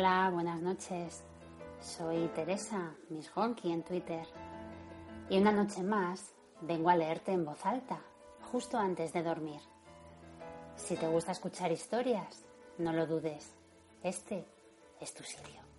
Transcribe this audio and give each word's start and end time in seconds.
Hola, 0.00 0.30
buenas 0.32 0.62
noches. 0.62 1.22
Soy 1.78 2.26
Teresa, 2.28 2.94
Miss 3.10 3.30
Honky 3.34 3.70
en 3.70 3.82
Twitter. 3.82 4.26
Y 5.28 5.36
una 5.36 5.52
noche 5.52 5.82
más 5.82 6.32
vengo 6.62 6.88
a 6.88 6.96
leerte 6.96 7.32
en 7.32 7.44
voz 7.44 7.66
alta, 7.66 8.00
justo 8.50 8.78
antes 8.78 9.12
de 9.12 9.22
dormir. 9.22 9.60
Si 10.74 10.96
te 10.96 11.06
gusta 11.06 11.32
escuchar 11.32 11.70
historias, 11.70 12.46
no 12.78 12.94
lo 12.94 13.06
dudes. 13.06 13.52
Este 14.02 14.46
es 15.02 15.12
tu 15.12 15.22
sitio. 15.22 15.69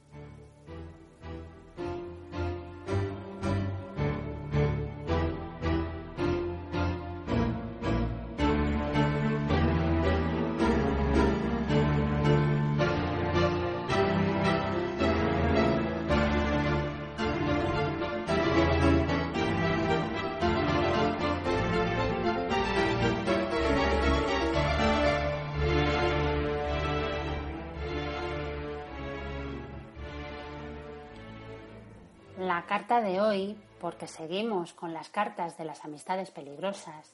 La 32.42 32.64
carta 32.66 33.02
de 33.02 33.22
hoy, 33.22 33.56
porque 33.80 34.08
seguimos 34.08 34.74
con 34.74 34.94
las 34.94 35.10
cartas 35.10 35.60
de 35.60 35.64
las 35.64 35.86
amistades 35.86 36.32
peligrosas, 36.32 37.14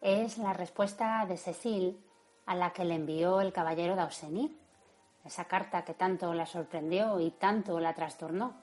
es 0.00 0.38
la 0.38 0.54
respuesta 0.54 1.26
de 1.28 1.36
Cecil 1.36 2.02
a 2.46 2.54
la 2.54 2.70
que 2.70 2.86
le 2.86 2.94
envió 2.94 3.42
el 3.42 3.52
caballero 3.52 3.94
d'Auseny, 3.94 4.50
esa 5.26 5.44
carta 5.44 5.84
que 5.84 5.92
tanto 5.92 6.32
la 6.32 6.46
sorprendió 6.46 7.20
y 7.20 7.30
tanto 7.32 7.78
la 7.78 7.92
trastornó. 7.92 8.54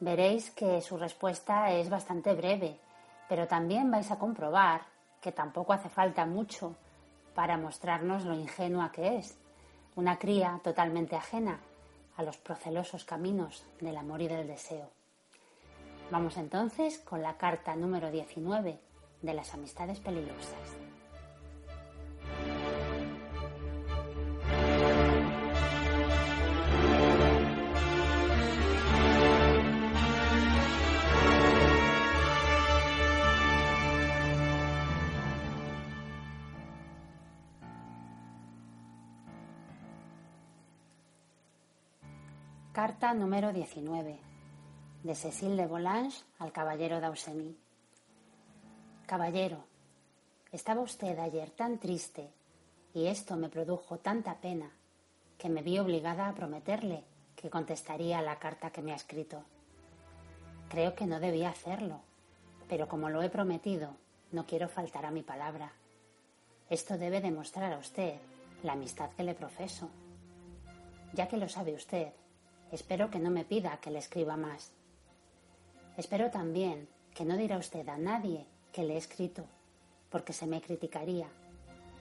Veréis 0.00 0.50
que 0.52 0.80
su 0.80 0.96
respuesta 0.96 1.70
es 1.70 1.90
bastante 1.90 2.32
breve, 2.32 2.78
pero 3.28 3.46
también 3.46 3.90
vais 3.90 4.10
a 4.10 4.18
comprobar 4.18 4.86
que 5.20 5.32
tampoco 5.32 5.74
hace 5.74 5.90
falta 5.90 6.24
mucho 6.24 6.76
para 7.34 7.58
mostrarnos 7.58 8.24
lo 8.24 8.32
ingenua 8.32 8.90
que 8.90 9.18
es, 9.18 9.36
una 9.96 10.18
cría 10.18 10.62
totalmente 10.64 11.14
ajena 11.14 11.60
a 12.16 12.22
los 12.22 12.36
procelosos 12.36 13.04
caminos 13.04 13.64
del 13.80 13.96
amor 13.96 14.22
y 14.22 14.28
del 14.28 14.46
deseo. 14.46 14.90
Vamos 16.10 16.36
entonces 16.36 16.98
con 16.98 17.22
la 17.22 17.36
carta 17.36 17.74
número 17.76 18.10
19 18.10 18.78
de 19.22 19.34
las 19.34 19.54
amistades 19.54 20.00
peligrosas. 20.00 20.93
Carta 42.74 43.14
número 43.14 43.52
19 43.52 44.18
de 45.04 45.14
Cecil 45.14 45.56
de 45.56 45.68
Volanges 45.68 46.26
al 46.40 46.50
caballero 46.50 46.98
d'Auseny. 46.98 47.54
Caballero, 49.06 49.62
estaba 50.50 50.80
usted 50.80 51.16
ayer 51.20 51.50
tan 51.50 51.78
triste 51.78 52.32
y 52.92 53.06
esto 53.06 53.36
me 53.36 53.48
produjo 53.48 53.98
tanta 53.98 54.40
pena 54.40 54.72
que 55.38 55.48
me 55.48 55.62
vi 55.62 55.78
obligada 55.78 56.26
a 56.26 56.34
prometerle 56.34 57.04
que 57.36 57.48
contestaría 57.48 58.18
a 58.18 58.22
la 58.22 58.40
carta 58.40 58.72
que 58.72 58.82
me 58.82 58.90
ha 58.90 58.96
escrito. 58.96 59.44
Creo 60.68 60.96
que 60.96 61.06
no 61.06 61.20
debía 61.20 61.50
hacerlo, 61.50 62.00
pero 62.68 62.88
como 62.88 63.08
lo 63.08 63.22
he 63.22 63.30
prometido, 63.30 63.94
no 64.32 64.46
quiero 64.46 64.68
faltar 64.68 65.06
a 65.06 65.12
mi 65.12 65.22
palabra. 65.22 65.70
Esto 66.68 66.98
debe 66.98 67.20
demostrar 67.20 67.72
a 67.72 67.78
usted 67.78 68.16
la 68.64 68.72
amistad 68.72 69.10
que 69.10 69.22
le 69.22 69.34
profeso. 69.34 69.90
Ya 71.12 71.28
que 71.28 71.36
lo 71.36 71.48
sabe 71.48 71.74
usted, 71.74 72.12
Espero 72.74 73.08
que 73.08 73.20
no 73.20 73.30
me 73.30 73.44
pida 73.44 73.78
que 73.80 73.92
le 73.92 74.00
escriba 74.00 74.36
más. 74.36 74.72
Espero 75.96 76.32
también 76.32 76.88
que 77.14 77.24
no 77.24 77.36
dirá 77.36 77.56
usted 77.56 77.88
a 77.88 77.96
nadie 77.96 78.48
que 78.72 78.82
le 78.82 78.94
he 78.94 78.96
escrito, 78.96 79.44
porque 80.10 80.32
se 80.32 80.48
me 80.48 80.60
criticaría, 80.60 81.28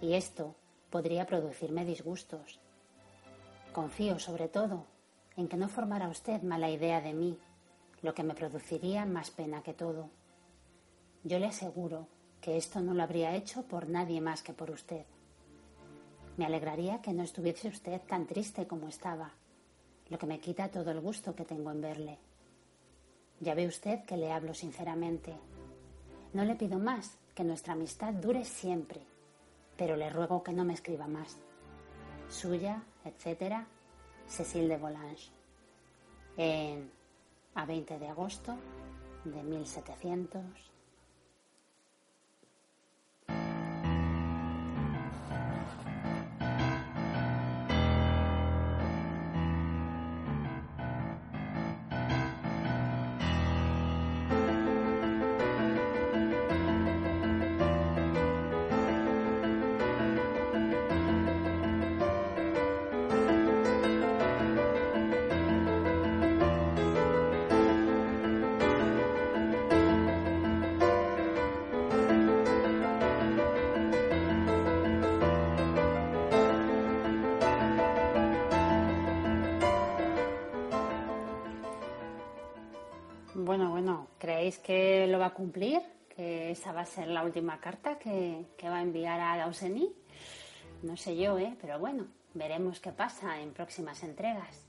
y 0.02 0.16
esto 0.16 0.56
podría 0.90 1.28
producirme 1.28 1.86
disgustos. 1.86 2.60
Confío 3.72 4.18
sobre 4.18 4.48
todo 4.48 4.88
en 5.38 5.48
que 5.48 5.58
no 5.58 5.70
formara 5.70 6.10
usted 6.10 6.42
mala 6.42 6.72
idea 6.72 7.02
de 7.02 7.14
mí, 7.14 7.38
lo 8.02 8.16
que 8.16 8.24
me 8.24 8.34
produciría 8.34 9.06
más 9.06 9.30
pena 9.30 9.62
que 9.62 9.76
todo. 9.76 10.10
Yo 11.24 11.38
le 11.38 11.46
aseguro 11.46 12.08
que 12.42 12.58
esto 12.58 12.82
no 12.82 12.96
lo 12.96 13.04
habría 13.04 13.36
hecho 13.36 13.62
por 13.62 13.90
nadie 13.90 14.22
más 14.22 14.42
que 14.42 14.54
por 14.54 14.72
usted. 14.72 15.06
Me 16.36 16.48
alegraría 16.48 17.00
que 17.04 17.14
no 17.14 17.22
estuviese 17.22 17.68
usted 17.68 18.02
tan 18.08 18.26
triste 18.26 18.66
como 18.66 18.88
estaba 18.88 19.34
lo 20.14 20.20
que 20.20 20.28
me 20.28 20.40
quita 20.40 20.70
todo 20.70 20.92
el 20.92 21.02
gusto 21.02 21.34
que 21.34 21.44
tengo 21.44 21.72
en 21.72 21.82
verle. 21.82 22.20
Ya 23.40 23.56
ve 23.56 23.66
usted 23.66 24.06
que 24.06 24.16
le 24.16 24.32
hablo 24.32 24.54
sinceramente. 24.54 25.34
No 26.34 26.46
le 26.46 26.54
pido 26.54 26.78
más 26.78 27.18
que 27.34 27.44
nuestra 27.44 27.74
amistad 27.74 28.14
dure 28.14 28.46
siempre, 28.46 29.02
pero 29.76 29.96
le 29.96 30.12
ruego 30.12 30.44
que 30.44 30.54
no 30.54 30.66
me 30.66 30.76
escriba 30.76 31.08
más. 31.08 31.40
Suya, 32.30 32.84
etcétera, 33.04 33.66
Cecil 34.28 34.70
de 34.70 34.78
Volanges. 34.78 35.32
En 36.38 36.92
a 37.56 37.66
20 37.66 37.98
de 37.98 38.08
agosto 38.08 38.56
de 39.26 39.42
1700. 39.42 40.73
Que 84.64 85.06
lo 85.08 85.20
va 85.20 85.28
a 85.28 85.34
cumplir? 85.34 85.82
¿Que 86.10 86.52
esa 86.52 86.72
va 86.72 86.82
a 86.82 86.86
ser 86.86 87.08
la 87.08 87.24
última 87.24 87.60
carta 87.60 88.00
que, 88.00 88.46
que 88.58 88.70
va 88.70 88.78
a 88.78 88.82
enviar 88.82 89.20
a 89.20 89.38
Dauseni? 89.38 89.94
No 90.82 90.98
sé 90.98 91.16
yo, 91.18 91.38
¿eh? 91.38 91.56
Pero 91.62 91.78
bueno, 91.80 92.08
veremos 92.34 92.80
qué 92.80 92.92
pasa 92.92 93.42
en 93.42 93.54
próximas 93.54 94.02
entregas. 94.04 94.66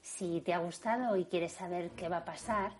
Si 0.00 0.40
te 0.42 0.54
ha 0.54 0.58
gustado 0.58 1.16
y 1.16 1.24
quieres 1.24 1.52
saber 1.52 1.90
qué 1.90 2.08
va 2.08 2.18
a 2.18 2.24
pasar, 2.24 2.72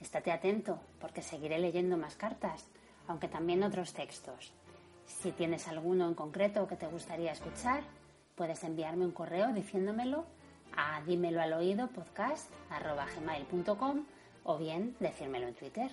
estate 0.00 0.30
atento 0.30 0.78
porque 1.00 1.22
seguiré 1.22 1.58
leyendo 1.58 1.96
más 1.96 2.14
cartas, 2.16 2.68
aunque 3.06 3.28
también 3.28 3.62
otros 3.62 3.92
textos. 3.92 4.52
Si 5.06 5.32
tienes 5.32 5.66
alguno 5.68 6.06
en 6.06 6.14
concreto 6.14 6.68
que 6.68 6.76
te 6.76 6.86
gustaría 6.86 7.32
escuchar, 7.32 7.82
puedes 8.36 8.62
enviarme 8.62 9.06
un 9.06 9.12
correo 9.12 9.52
diciéndomelo 9.52 10.26
a 10.76 11.00
dímelo 11.02 11.40
al 11.40 11.54
oído 11.54 11.88
podcast.gmail.com 11.88 14.04
o 14.50 14.56
bien 14.56 14.96
decírmelo 14.98 15.46
en 15.46 15.54
Twitter. 15.54 15.90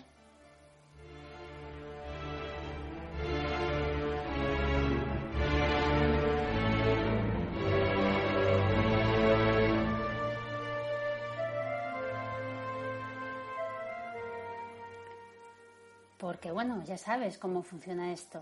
Porque 16.18 16.50
bueno, 16.52 16.82
ya 16.86 16.98
sabes 16.98 17.38
cómo 17.38 17.62
funciona 17.62 18.14
esto. 18.14 18.42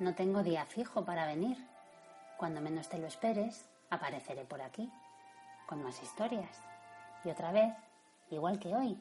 No 0.00 0.16
tengo 0.16 0.42
día 0.42 0.66
fijo 0.66 1.04
para 1.04 1.26
venir. 1.26 1.56
Cuando 2.38 2.60
menos 2.60 2.88
te 2.88 2.98
lo 2.98 3.06
esperes, 3.06 3.68
apareceré 3.88 4.44
por 4.44 4.60
aquí, 4.62 4.90
con 5.68 5.80
más 5.84 6.02
historias. 6.02 6.60
Y 7.24 7.30
otra 7.30 7.52
vez, 7.52 7.72
igual 8.30 8.58
que 8.58 8.74
hoy, 8.74 9.00